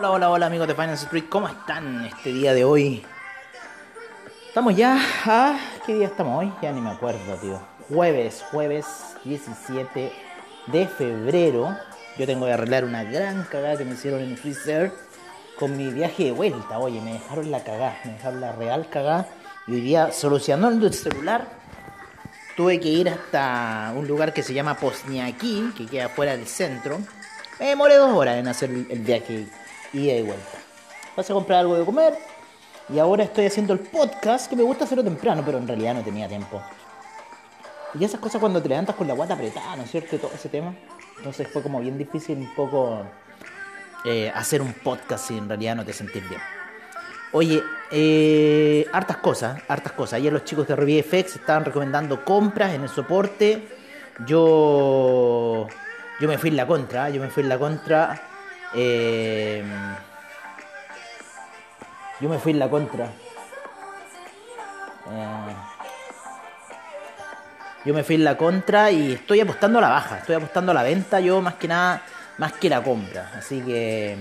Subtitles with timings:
[0.00, 3.04] Hola, hola, hola amigos de Finance Street, ¿cómo están este día de hoy?
[4.48, 5.60] Estamos ya a...
[5.84, 6.50] ¿Qué día estamos hoy?
[6.62, 7.60] Ya ni me acuerdo, tío.
[7.86, 8.86] Jueves, jueves
[9.24, 10.10] 17
[10.68, 11.76] de febrero.
[12.16, 14.90] Yo tengo que arreglar una gran cagada que me hicieron en freezer
[15.58, 16.78] con mi viaje de vuelta.
[16.78, 19.28] Oye, me dejaron la cagada, me dejaron la real cagada.
[19.66, 21.46] Y hoy día, solucionando el celular,
[22.56, 27.00] tuve que ir hasta un lugar que se llama Pozniaki, que queda fuera del centro.
[27.58, 29.46] Me demoré dos horas en hacer el viaje
[29.92, 30.58] ida y vuelta.
[31.16, 32.18] Vas a comprar algo de comer
[32.92, 36.02] y ahora estoy haciendo el podcast, que me gusta hacerlo temprano, pero en realidad no
[36.02, 36.60] tenía tiempo.
[37.98, 40.18] Y esas cosas cuando te levantas con la guata apretada, ¿no es cierto?
[40.18, 40.74] Todo ese tema.
[41.16, 43.02] Entonces fue como bien difícil un poco
[44.04, 46.40] eh, hacer un podcast si en realidad no te sentís bien.
[47.32, 50.14] Oye, eh, hartas cosas, hartas cosas.
[50.14, 53.68] Ayer los chicos de ReviFX estaban recomendando compras en el soporte.
[54.26, 55.68] Yo,
[56.20, 58.29] yo me fui en la contra, yo me fui en la contra.
[58.74, 59.64] Eh,
[62.20, 63.06] yo me fui en la contra.
[65.10, 65.54] Eh,
[67.84, 70.74] yo me fui en la contra y estoy apostando a la baja, estoy apostando a
[70.74, 72.02] la venta, yo más que nada,
[72.38, 73.32] más que la compra.
[73.36, 74.18] Así que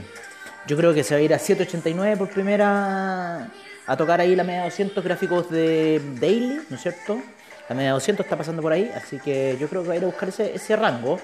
[0.65, 3.49] yo creo que se va a ir a 7.89 por primera
[3.85, 7.19] a tocar ahí la media 200 gráficos de daily, ¿no es cierto?
[7.67, 10.03] La media 200 está pasando por ahí, así que yo creo que va a ir
[10.03, 11.19] a buscar ese, ese rango.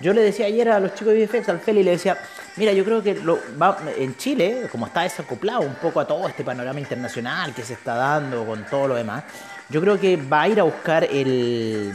[0.00, 2.16] Yo le decía ayer a los chicos de VFX, al Feli, le decía,
[2.56, 6.42] mira, yo creo que va, en Chile, como está desacoplado un poco a todo este
[6.42, 9.24] panorama internacional que se está dando con todo lo demás,
[9.68, 11.92] yo creo que va a ir a buscar el,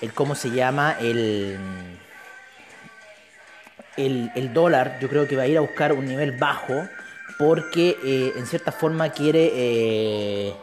[0.00, 0.96] el ¿cómo se llama?
[1.00, 1.56] El,
[3.96, 6.88] el, el dólar, yo creo que va a ir a buscar un nivel bajo
[7.38, 9.50] porque eh, en cierta forma quiere...
[9.54, 10.54] eh,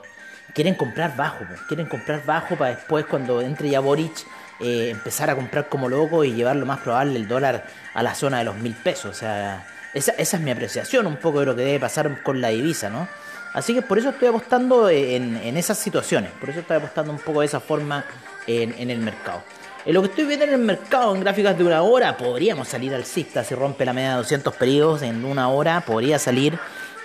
[0.58, 1.54] quieren comprar bajo, po.
[1.68, 4.26] quieren comprar bajo para después cuando entre ya Boric
[4.60, 8.16] eh, empezar a comprar como loco y llevar lo más probable el dólar a la
[8.16, 9.12] zona de los mil pesos.
[9.12, 12.42] O sea, esa, esa es mi apreciación un poco de lo que debe pasar con
[12.42, 13.08] la divisa, ¿no?
[13.54, 17.20] Así que por eso estoy apostando en, en esas situaciones, por eso estoy apostando un
[17.20, 18.04] poco de esa forma
[18.48, 19.44] en, el mercado.
[19.86, 23.44] Lo que estoy viendo en el mercado, en gráficas de una hora, podríamos salir alcista
[23.44, 26.58] si rompe la media de 200 periodos en una hora, podría salir.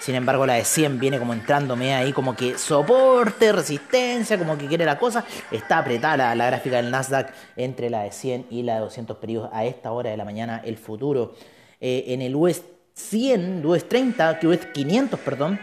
[0.03, 4.67] Sin embargo, la de 100 viene como entrándome ahí, como que soporte, resistencia, como que
[4.67, 5.25] quiere la cosa.
[5.49, 9.51] Está apretada la, gráfica del Nasdaq entre la de 100 y la de 200 periodos
[9.53, 11.35] a esta hora de la mañana, el futuro.
[11.81, 12.63] Eh, en el US
[12.95, 15.61] 100, US 30, que US 500, perdón,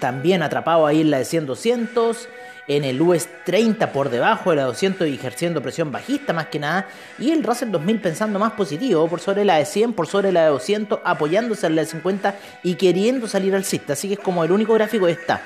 [0.00, 2.28] también atrapado ahí en la de 100, 200.
[2.68, 6.58] En el US 30 por debajo de la 200 y ejerciendo presión bajista más que
[6.58, 6.86] nada.
[7.18, 10.44] Y el Russell 2000 pensando más positivo por sobre la de 100, por sobre la
[10.44, 13.94] de 200, apoyándose en la de 50 y queriendo salir alcista.
[13.94, 15.42] Así que es como el único gráfico que está.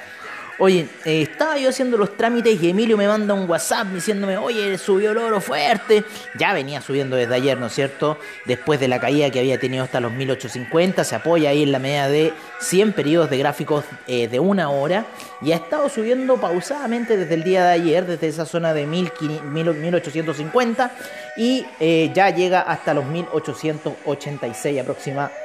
[0.58, 4.78] Oye, eh, estaba yo haciendo los trámites y Emilio me manda un WhatsApp diciéndome, oye,
[4.78, 6.04] subió el oro fuerte.
[6.38, 8.18] Ya venía subiendo desde ayer, ¿no es cierto?
[8.44, 11.80] Después de la caída que había tenido hasta los 1850, se apoya ahí en la
[11.80, 15.06] media de 100 periodos de gráficos eh, de una hora
[15.42, 19.44] y ha estado subiendo pausadamente desde el día de ayer, desde esa zona de 1500
[19.44, 20.92] 1850
[21.36, 25.43] y eh, ya llega hasta los 1886 aproximadamente.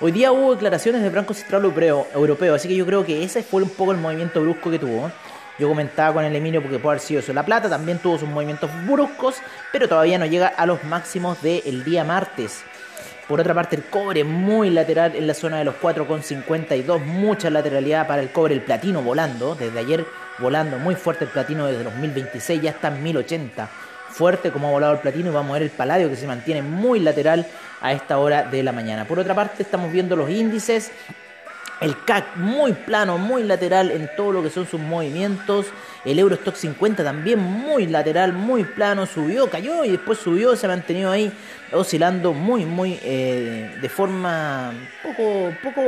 [0.00, 3.42] Hoy día hubo declaraciones del Banco Central Europeo, Europeo, así que yo creo que ese
[3.42, 5.10] fue un poco el movimiento brusco que tuvo.
[5.58, 7.32] Yo comentaba con el Emilio porque puede haber sido eso.
[7.32, 9.36] La Plata también tuvo sus movimientos bruscos,
[9.72, 12.62] pero todavía no llega a los máximos del día martes.
[13.28, 16.98] Por otra parte, el cobre muy lateral en la zona de los 4,52.
[17.04, 18.54] Mucha lateralidad para el cobre.
[18.54, 19.54] El platino volando.
[19.54, 20.04] Desde ayer
[20.40, 22.60] volando muy fuerte el platino desde los 1026.
[22.60, 23.70] Ya está en 1080.
[24.20, 25.30] Fuerte como ha volado el platino.
[25.30, 27.46] Y vamos a ver el paladio que se mantiene muy lateral
[27.80, 29.06] a esta hora de la mañana.
[29.06, 30.92] Por otra parte, estamos viendo los índices.
[31.80, 35.68] El CAC muy plano, muy lateral en todo lo que son sus movimientos.
[36.04, 39.06] El Eurostock 50 también muy lateral, muy plano.
[39.06, 40.54] Subió, cayó y después subió.
[40.54, 41.32] Se ha mantenido ahí
[41.72, 44.70] oscilando muy, muy eh, de forma
[45.02, 45.82] poco, poco,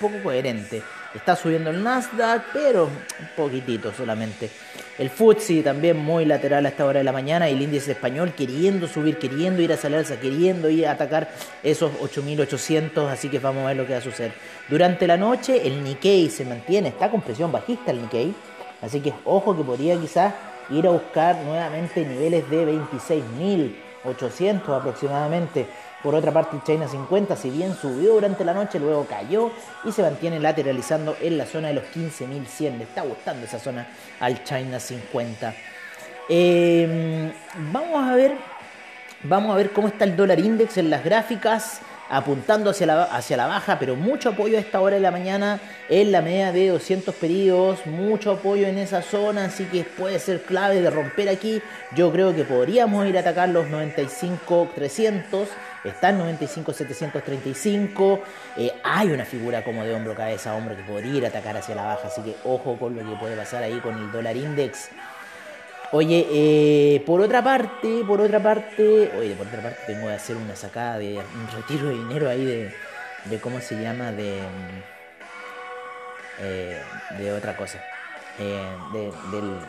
[0.00, 0.82] poco coherente.
[1.14, 4.48] Está subiendo el Nasdaq, pero un poquitito solamente.
[4.96, 7.50] El FTSE también muy lateral a esta hora de la mañana.
[7.50, 11.30] Y el índice español queriendo subir, queriendo ir a la alza, queriendo ir a atacar
[11.62, 13.10] esos 8800.
[13.10, 14.32] Así que vamos a ver lo que va a suceder.
[14.68, 18.34] Durante la noche el Nikkei se mantiene, está con presión bajista el Nikkei.
[18.82, 20.32] Así que ojo que podría quizás
[20.70, 25.66] ir a buscar nuevamente niveles de 26.800 aproximadamente.
[26.04, 29.50] Por otra parte, China 50, si bien subió durante la noche, luego cayó
[29.84, 32.76] y se mantiene lateralizando en la zona de los 15.100.
[32.76, 33.86] Le está gustando esa zona
[34.20, 35.54] al China 50.
[36.28, 37.32] Eh,
[37.72, 38.36] vamos a ver,
[39.22, 41.80] vamos a ver cómo está el dólar index en las gráficas.
[42.10, 45.58] apuntando hacia la, hacia la baja, pero mucho apoyo a esta hora de la mañana
[45.88, 50.42] en la media de 200 pedidos, mucho apoyo en esa zona, así que puede ser
[50.42, 51.62] clave de romper aquí.
[51.96, 55.46] Yo creo que podríamos ir a atacar los 95-300,
[55.84, 58.20] está en 95-735,
[58.56, 61.74] eh, hay una figura como de hombro, cabeza, hombro que podría ir a atacar hacia
[61.74, 64.90] la baja, así que ojo con lo que puede pasar ahí con el dólar index.
[65.92, 70.36] Oye, eh, por otra parte, por otra parte, oye, por otra parte tengo que hacer
[70.36, 72.74] una sacada de un retiro de dinero ahí de,
[73.26, 74.40] de cómo se llama, de,
[76.40, 76.82] eh,
[77.18, 77.80] de otra cosa,
[78.38, 79.12] de,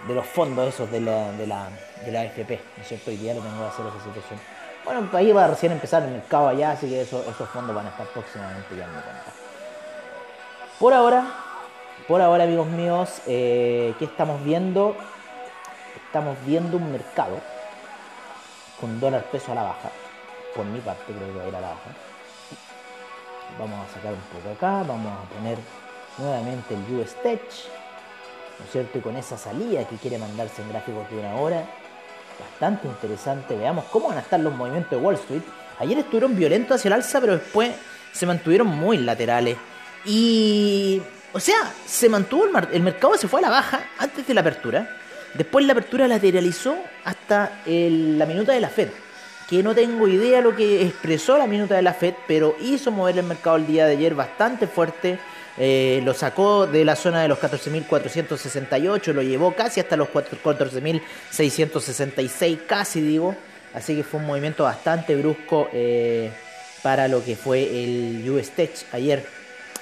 [0.08, 1.70] los fondos esos de la, de la,
[2.04, 3.12] de la AFP, ¿no es cierto?
[3.12, 4.55] Hoy día lo tengo que hacer esa situación.
[4.86, 7.88] Bueno, ahí va a recién empezar el mercado allá, así que eso, esos fondos van
[7.88, 9.32] a estar próximamente ya en mi cuenta.
[10.80, 11.26] Por ahora,
[12.08, 14.96] por ahora amigos míos, ¿qué estamos viendo?
[16.16, 17.38] estamos viendo un mercado
[18.80, 19.90] con dólar peso a la baja.
[20.56, 21.90] Por mi parte creo que va a ir a la baja.
[23.60, 25.58] Vamos a sacar un poco acá, vamos a poner
[26.18, 27.42] nuevamente el US Tech,
[28.60, 28.98] ¿no es cierto?
[28.98, 31.66] Y con esa salida que quiere mandarse en gráficos de una hora,
[32.40, 33.56] bastante interesante.
[33.56, 35.42] Veamos cómo van a estar los movimientos de Wall Street.
[35.80, 37.72] Ayer estuvieron violentos hacia el alza, pero después
[38.12, 39.58] se mantuvieron muy laterales.
[40.06, 41.02] Y,
[41.34, 44.42] o sea, se mantuvo el, el mercado, se fue a la baja antes de la
[44.42, 44.88] apertura
[45.38, 48.88] Después la apertura lateralizó hasta la minuta de la Fed,
[49.50, 53.18] que no tengo idea lo que expresó la minuta de la Fed, pero hizo mover
[53.20, 55.20] el mercado el día de ayer bastante fuerte.
[55.58, 62.66] Eh, lo sacó de la zona de los 14.468, lo llevó casi hasta los 14.666,
[62.68, 63.34] casi digo.
[63.74, 66.30] Así que fue un movimiento bastante brusco eh,
[66.82, 69.26] para lo que fue el US Tech ayer.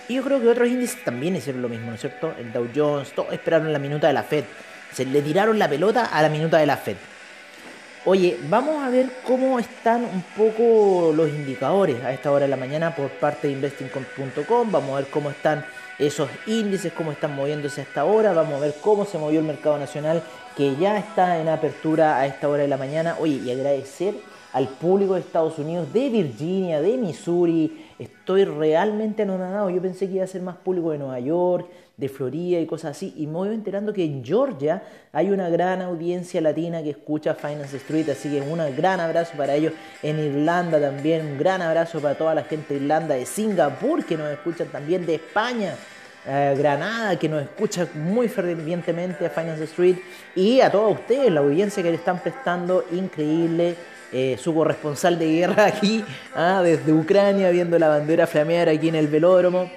[0.08, 2.34] Y yo creo que otros índices también hicieron lo mismo, ¿no es cierto?
[2.40, 4.44] El Dow Jones, todos esperaron la minuta de la Fed.
[4.92, 6.98] Se le tiraron la pelota a la minuta de la Fed.
[8.06, 12.58] Oye, vamos a ver cómo están un poco los indicadores a esta hora de la
[12.58, 14.70] mañana por parte de investing.com.
[14.70, 15.66] Vamos a ver cómo están
[15.98, 18.34] esos índices, cómo están moviéndose a esta hora.
[18.34, 20.22] Vamos a ver cómo se movió el mercado nacional
[20.56, 23.18] que ya está en apertura a esta hora de la mañana.
[23.20, 24.16] Oye, y agradecer
[24.54, 27.86] al público de Estados Unidos, de Virginia, de Missouri.
[27.98, 29.70] Estoy realmente anonadado.
[29.72, 31.68] Yo pensé que iba a ser más público de Nueva York,
[31.98, 33.14] de Florida y cosas así.
[33.18, 37.78] Y me voy enterando que en Georgia hay una gran audiencia latina que escucha Finance
[37.78, 38.10] Street.
[38.10, 39.74] Así que un gran abrazo para ellos.
[40.04, 44.18] En Irlanda también, un gran abrazo para toda la gente de Irlanda, de Singapur que
[44.18, 45.76] nos escuchan también, de España.
[46.26, 49.98] Eh, Granada, que nos escucha muy fervientemente a Finance Street,
[50.36, 53.76] y a todos ustedes, la audiencia que le están prestando, increíble.
[54.16, 56.06] Eh, su corresponsal de guerra aquí,
[56.36, 59.72] ah, desde Ucrania, viendo la bandera flamear aquí en el velódromo.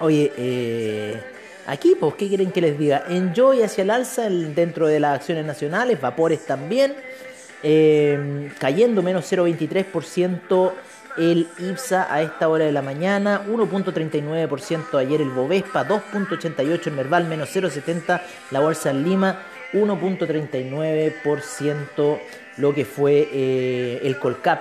[0.00, 1.20] Oye, eh,
[1.68, 3.04] aquí, pues, ¿qué quieren que les diga?
[3.08, 6.92] Enjoy hacia el alza dentro de las acciones nacionales, vapores también,
[8.58, 10.72] cayendo menos 0,23%
[11.16, 17.26] el IPSA a esta hora de la mañana, 1.39% ayer el Bovespa, 2.88% el Merval,
[17.26, 18.20] menos 0.70%
[18.50, 19.42] la Bolsa en Lima,
[19.72, 22.18] 1.39%
[22.58, 24.60] lo que fue eh, el Colcap.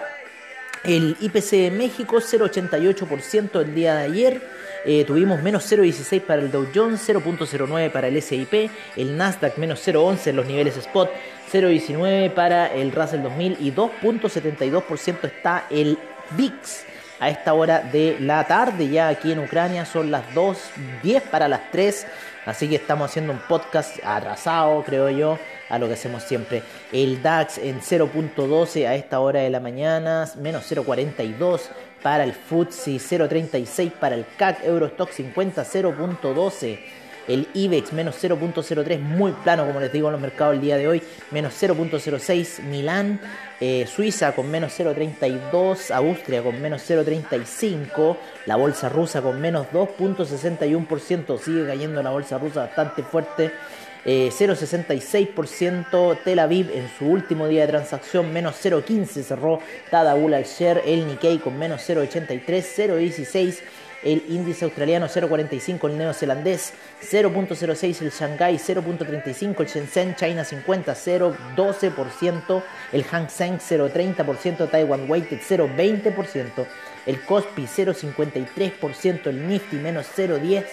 [0.83, 4.41] El IPC de México 0.88% el día de ayer.
[4.83, 9.87] Eh, tuvimos menos 0.16 para el Dow Jones, 0.09 para el SIP, el Nasdaq menos
[9.87, 11.11] 0.11 en los niveles spot,
[11.53, 15.99] 0.19 para el Russell 2000 y 2.72% está el
[16.35, 16.85] VIX
[17.19, 18.89] a esta hora de la tarde.
[18.89, 22.07] Ya aquí en Ucrania son las 2.10 para las 3.
[22.45, 25.37] Así que estamos haciendo un podcast atrasado, creo yo,
[25.69, 26.63] a lo que hacemos siempre.
[26.91, 31.61] El DAX en 0.12 a esta hora de la mañana, menos 0.42
[32.01, 36.79] para el FTSE, 0.36 para el CAC, Eurostock 50, 0.12.
[37.27, 40.87] El IBEX menos 0.03, muy plano como les digo en los mercados el día de
[40.87, 42.63] hoy, menos 0.06.
[42.63, 43.19] Milán,
[43.59, 51.39] eh, Suiza con menos 0.32, Austria con menos 0.35, la bolsa rusa con menos 2.61%,
[51.39, 53.51] sigue cayendo la bolsa rusa bastante fuerte.
[54.03, 59.59] 0,66% eh, Tel Aviv en su último día de transacción, menos 0,15 cerró
[59.91, 63.59] Tadabul al share, el Nikkei con menos 0,83, 0,16
[64.03, 72.63] el índice australiano 0,45 el neozelandés, 0.06 el Shanghai, 0.35 el Shenzhen, China 50, 0.12%,
[72.91, 76.65] el Hang Seng 0.30%, Taiwan Weighted 0.20%,
[77.05, 80.65] el Kospi 0.53%, el Nifty menos 0.10%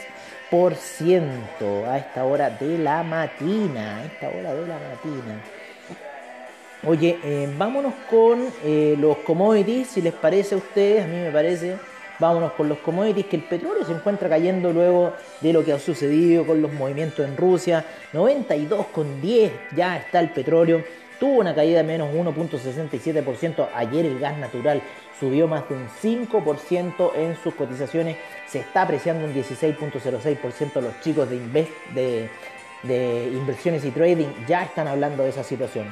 [0.51, 3.99] por ciento a esta hora de la matina.
[3.99, 5.43] A esta hora de la matina.
[6.85, 11.31] Oye, eh, vámonos con eh, los commodities, si les parece a ustedes, a mí me
[11.31, 11.77] parece.
[12.19, 15.79] Vámonos con los commodities, que el petróleo se encuentra cayendo luego de lo que ha
[15.79, 17.85] sucedido con los movimientos en Rusia.
[18.13, 20.83] 92,10 ya está el petróleo.
[21.21, 23.69] tuvo una caída de menos 1.67%.
[23.75, 24.83] Ayer el gas natural
[25.19, 28.17] subió más de un 5% en sus cotizaciones.
[28.49, 30.81] Se está apreciando un 16.06%.
[30.81, 32.29] Los chicos de,
[32.83, 35.87] de inversiones y trading ya están hablando de esa situación.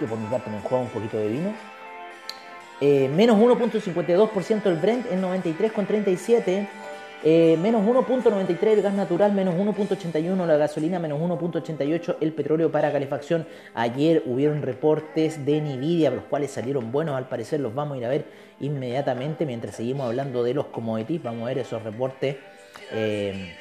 [0.00, 1.69] Yo por mi parte me juego un poquito de vino.
[2.80, 6.68] Eh, menos 1.52% el Brent en 93,37.
[7.22, 12.90] Eh, menos 1.93 el gas natural, menos 1.81 la gasolina, menos 1.88 el petróleo para
[12.90, 13.46] calefacción.
[13.74, 18.04] Ayer hubieron reportes de Nvidia, los cuales salieron buenos al parecer, los vamos a ir
[18.06, 18.24] a ver
[18.60, 21.22] inmediatamente mientras seguimos hablando de los commodities.
[21.22, 22.36] Vamos a ver esos reportes.
[22.92, 23.54] Eh,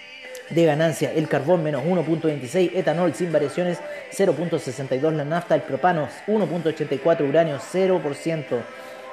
[0.49, 1.13] de ganancia.
[1.13, 3.79] El carbón menos 1.26, etanol sin variaciones
[4.11, 8.45] 0.62, la nafta, el propano 1.84, uranio 0%.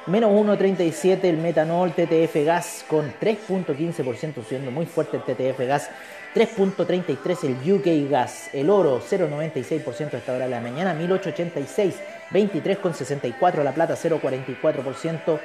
[0.07, 5.91] Menos 1.37 el metanol, TTF gas con 3.15% subiendo muy fuerte el TTF gas.
[6.33, 11.97] 3.33 el UK gas, el oro 0.96% a esta hora de la mañana, 1886,
[12.31, 15.41] 23.64 la plata 0.44%,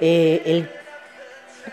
[0.00, 0.70] eh, el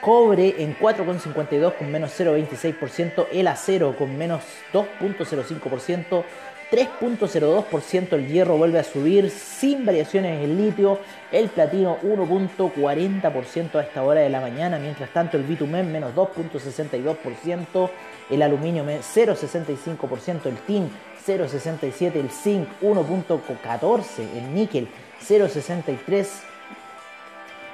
[0.01, 4.43] cobre en 4,52 con menos 0,26%, el acero con menos
[4.73, 6.23] 2,05%,
[6.71, 10.99] 3.02% el hierro vuelve a subir sin variaciones el litio,
[11.31, 17.89] el platino 1.40% a esta hora de la mañana, mientras tanto el bitumen menos 2.62%,
[18.29, 20.91] el aluminio 0.65%, el tin
[21.25, 24.03] 0.67%, el zinc 1.14%,
[24.35, 24.89] el níquel
[25.25, 26.27] 0.63%,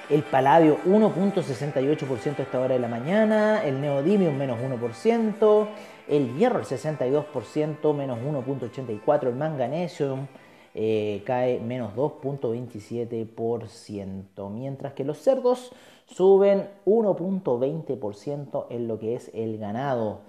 [0.09, 5.67] el paladio 1.68% a esta hora de la mañana, el neodymium menos 1%,
[6.07, 10.29] el hierro el 62%, menos 1.84%, el manganesio
[10.75, 15.73] eh, cae menos 2.27%, mientras que los cerdos
[16.05, 20.21] suben 1.20% en lo que es el ganado.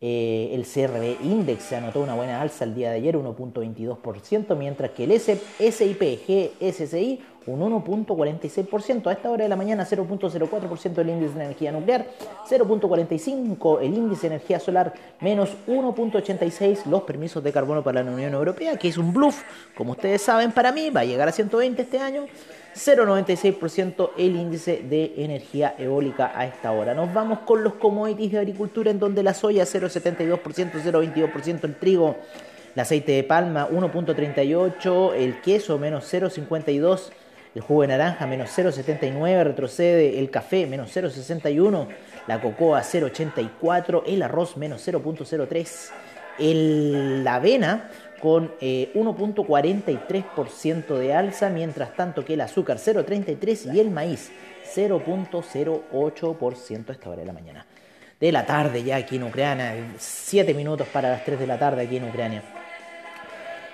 [0.00, 4.92] Eh, el CRB Index se anotó una buena alza el día de ayer, 1.22%, mientras
[4.92, 6.00] que el SIP
[6.60, 9.06] GSCI un 1.46%.
[9.06, 12.06] A esta hora de la mañana 0.04% el índice de energía nuclear,
[12.48, 18.34] 0.45% el índice de energía solar, menos 1.86% los permisos de carbono para la Unión
[18.34, 19.42] Europea, que es un bluff,
[19.76, 22.26] como ustedes saben, para mí va a llegar a 120 este año.
[22.74, 26.94] 0,96% el índice de energía eólica a esta hora.
[26.94, 32.16] Nos vamos con los commodities de agricultura en donde la soya 0,72%, 0,22% el trigo,
[32.74, 37.10] el aceite de palma 1,38%, el queso menos 0,52%,
[37.54, 41.88] el jugo de naranja menos 0,79, retrocede el café menos 0,61,
[42.26, 45.90] la cocoa 0,84, el arroz menos 0,03,
[47.22, 47.90] la avena
[48.20, 54.30] con 1.43% eh, de alza, mientras tanto que el azúcar 0.33 y el maíz
[54.74, 57.66] 0.08% a esta hora de la mañana.
[58.20, 61.82] De la tarde ya aquí en Ucrania, 7 minutos para las 3 de la tarde
[61.82, 62.42] aquí en Ucrania.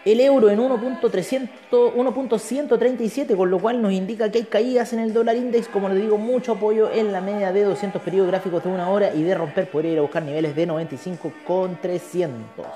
[0.05, 5.37] El euro en 1.137, con lo cual nos indica que hay caídas en el dólar
[5.37, 8.91] index, como les digo, mucho apoyo en la media de 200 periodos gráficos de una
[8.91, 12.67] hora y de romper podría ir a buscar niveles de 95 con 300.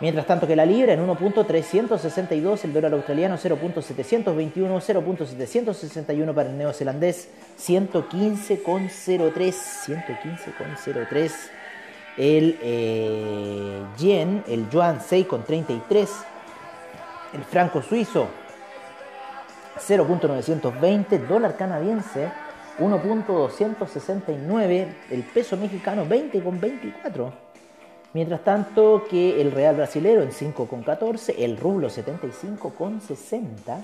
[0.00, 7.28] Mientras tanto que la libra en 1.362, el dólar australiano 0.721, 0.761 para el neozelandés,
[7.56, 9.54] 115,03,
[9.86, 11.55] 115,03
[12.16, 16.08] el eh, yen, el yuan 6,33,
[17.34, 18.28] el franco suizo
[19.78, 22.30] 0.920, dólar canadiense
[22.78, 27.32] 1.269, el peso mexicano 20,24.
[28.12, 33.80] Mientras tanto que el real brasilero en 5,14, el rublo 75,60,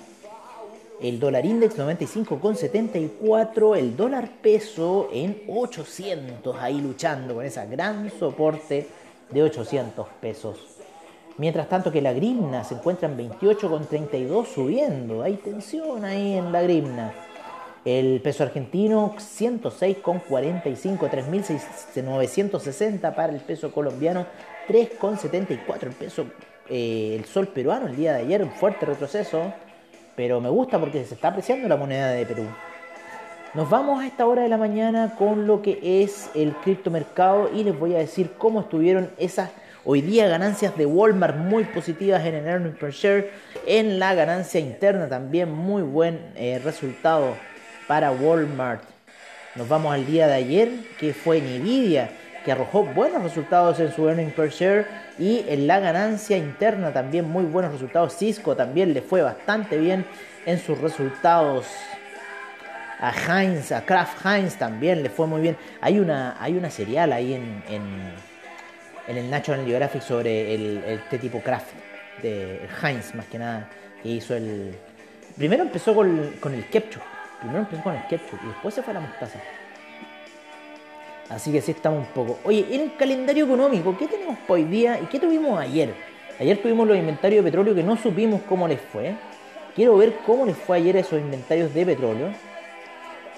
[1.02, 8.86] el dólar index 95,74, el dólar peso en 800, ahí luchando con ese gran soporte
[9.28, 10.76] de 800 pesos.
[11.38, 16.62] Mientras tanto que la grimna se encuentra en 28,32 subiendo, hay tensión ahí en la
[16.62, 17.12] grimna.
[17.84, 24.24] El peso argentino 106,45, 3.960 para el peso colombiano,
[24.68, 26.26] 3,74 el peso,
[26.68, 29.52] eh, el sol peruano el día de ayer, un fuerte retroceso,
[30.16, 32.44] pero me gusta porque se está apreciando la moneda de Perú.
[33.54, 37.64] Nos vamos a esta hora de la mañana con lo que es el criptomercado y
[37.64, 39.50] les voy a decir cómo estuvieron esas
[39.84, 43.30] hoy día ganancias de Walmart muy positivas en el earnings per share,
[43.66, 47.34] en la ganancia interna también muy buen eh, resultado
[47.86, 48.82] para Walmart.
[49.54, 52.10] Nos vamos al día de ayer, que fue Nvidia,
[52.44, 54.86] que arrojó buenos resultados en su earnings per share
[55.18, 58.16] y en la ganancia interna también muy buenos resultados.
[58.16, 60.04] Cisco también le fue bastante bien
[60.46, 61.66] en sus resultados.
[63.00, 65.56] A Heinz, a Kraft Heinz también le fue muy bien.
[65.80, 71.72] Hay una, hay una serial ahí en, en, el National Geographic sobre este tipo Kraft.
[72.22, 73.68] de Heinz más que nada,
[74.02, 74.76] que hizo el...
[75.36, 77.02] Primero empezó con, con el ketchup,
[77.40, 79.38] primero empezó con el ketchup y después se fue a la mostaza.
[81.28, 82.38] Así que sí estamos un poco.
[82.44, 85.94] Oye, en el calendario económico, ¿qué tenemos hoy día y qué tuvimos ayer?
[86.38, 89.14] Ayer tuvimos los inventarios de petróleo que no supimos cómo les fue.
[89.74, 92.28] Quiero ver cómo les fue ayer esos inventarios de petróleo.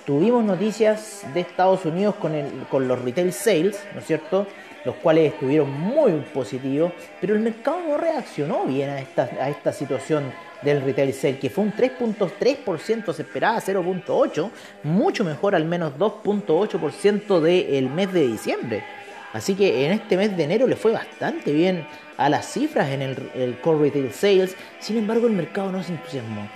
[0.04, 4.46] Tuvimos noticias de Estados Unidos con, el, con los retail sales, ¿no es cierto?
[4.84, 9.72] Los cuales estuvieron muy positivos, pero el mercado no reaccionó bien a esta, a esta
[9.72, 14.50] situación del retail sale, que fue un 3.3%, se esperaba 0.8%,
[14.82, 18.84] mucho mejor al menos 2.8% del mes de diciembre.
[19.32, 21.86] Así que en este mes de enero le fue bastante bien
[22.16, 25.92] a las cifras en el, el core retail sales, sin embargo el mercado no se
[25.92, 26.48] entusiasmó.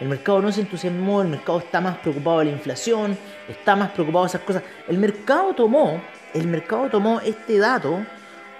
[0.00, 3.18] El mercado no se entusiasmó, el mercado está más preocupado de la inflación,
[3.48, 4.62] está más preocupado de esas cosas.
[4.88, 6.00] El mercado tomó,
[6.34, 8.04] el mercado tomó este dato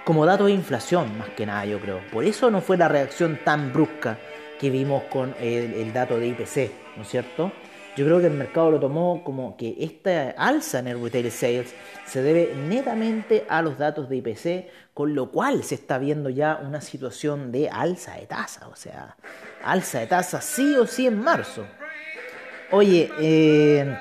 [0.04, 2.00] como dato de inflación, más que nada, yo creo.
[2.12, 4.18] Por eso no fue la reacción tan brusca
[4.58, 7.52] que vimos con el, dato de IPC, ¿no es cierto?
[7.96, 11.74] Yo creo que el mercado lo tomó como que esta alza en el retail sales
[12.06, 16.60] se debe netamente a los datos de IPC, con lo cual se está viendo ya
[16.62, 19.16] una situación de alza de tasa, o sea,
[19.64, 21.66] alza de tasa sí o sí en marzo.
[22.70, 23.96] Oye, eh,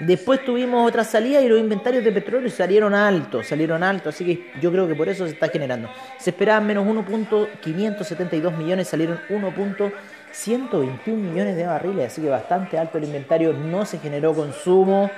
[0.00, 4.50] después tuvimos otra salida y los inventarios de petróleo salieron altos, salieron altos, así que
[4.60, 5.88] yo creo que por eso se está generando.
[6.18, 13.04] Se esperaban menos 1.572 millones, salieron 1.121 millones de barriles, así que bastante alto el
[13.04, 15.10] inventario, no se generó consumo.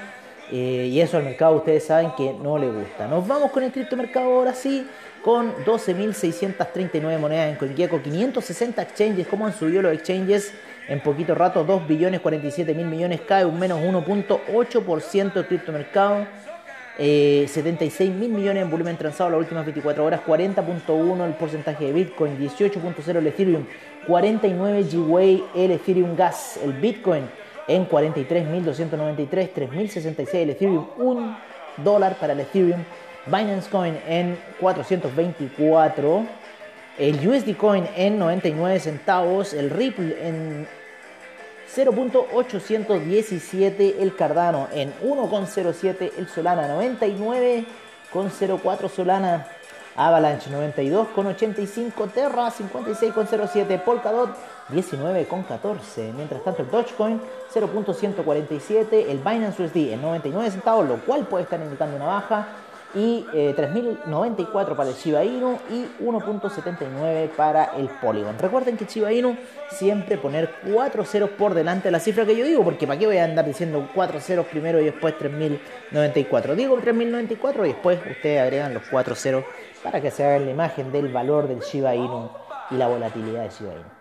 [0.52, 3.08] Eh, y eso al mercado ustedes saben que no le gusta.
[3.08, 4.86] Nos vamos con el criptomercado ahora sí,
[5.26, 9.26] con 12.639 monedas en CoinGecko, 560 exchanges.
[9.26, 10.54] ¿Cómo han subido los exchanges?
[10.86, 16.28] En poquito rato, 2 billones 47 mil millones, cae un menos 1.8% el criptomercado.
[16.96, 21.92] Eh, 76 mil millones en volumen transado las últimas 24 horas, 40.1 el porcentaje de
[21.92, 23.66] Bitcoin, 18.0 el Ethereum,
[24.06, 27.24] 49 Gwei el Ethereum Gas, el Bitcoin
[27.66, 32.82] en 43.293, 3.066 el Ethereum, 1 dólar para el Ethereum,
[33.26, 36.26] Binance Coin en 424,
[36.98, 40.66] el USD Coin en 99 centavos, el Ripple en
[41.74, 49.48] 0.817, el Cardano en 1.07, el Solana 99.04 Solana,
[49.96, 54.30] Avalanche 92.85, Terra 56.07, Polkadot
[54.72, 56.12] 19,14.
[56.14, 57.20] Mientras tanto, el Dogecoin
[57.52, 62.48] 0.147, el Binance USD en 99 centavos, lo cual puede estar indicando una baja.
[62.94, 68.38] Y eh, 3.094 para el Shiba Inu y 1.79 para el Polygon.
[68.38, 69.36] Recuerden que Shiba Inu
[69.70, 73.06] siempre poner 4 ceros por delante de la cifra que yo digo, porque ¿para qué
[73.06, 76.54] voy a andar diciendo 4 ceros primero y después 3.094?
[76.54, 79.44] Digo 3.094 y después ustedes agregan los 4 ceros
[79.82, 82.30] para que se haga la imagen del valor del Shiba Inu
[82.70, 83.96] y la volatilidad de Shiba Inu.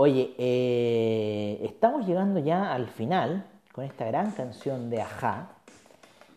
[0.00, 5.57] Oye, eh, estamos llegando ya al final con esta gran canción de Aja.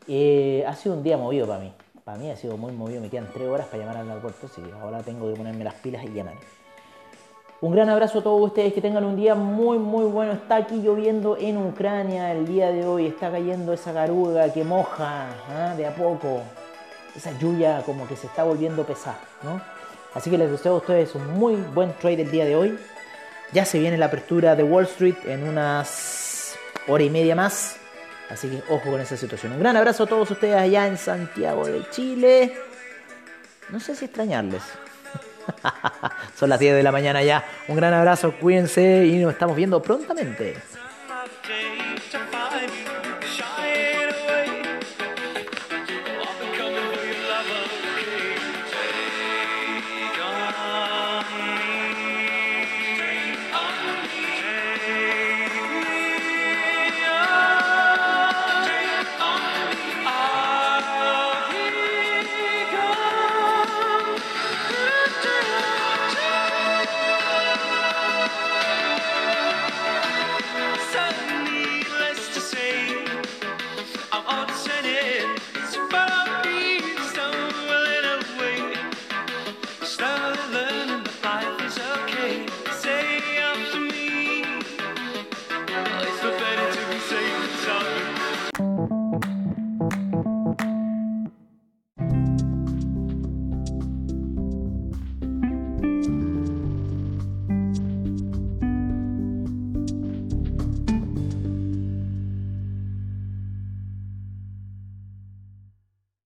[0.07, 1.71] Eh, ha sido un día movido para mí.
[2.03, 3.01] Para mí ha sido muy movido.
[3.01, 5.75] Me quedan 3 horas para llamar al aeropuerto, así que ahora tengo que ponerme las
[5.75, 6.35] pilas y llamar.
[7.61, 10.31] Un gran abrazo a todos ustedes, que tengan un día muy muy bueno.
[10.31, 15.27] Está aquí lloviendo en Ucrania el día de hoy, está cayendo esa garuga que moja
[15.47, 15.75] ¿ah?
[15.77, 16.41] de a poco.
[17.15, 19.61] Esa lluvia como que se está volviendo pesada, ¿no?
[20.15, 22.79] Así que les deseo a ustedes un muy buen trade el día de hoy.
[23.53, 26.55] Ya se viene la apertura de Wall Street en unas
[26.87, 27.80] hora y media más.
[28.31, 29.51] Así que ojo con esa situación.
[29.51, 32.53] Un gran abrazo a todos ustedes allá en Santiago de Chile.
[33.69, 34.63] No sé si extrañarles.
[36.35, 37.43] Son las 10 de la mañana ya.
[37.67, 40.55] Un gran abrazo, cuídense y nos estamos viendo prontamente.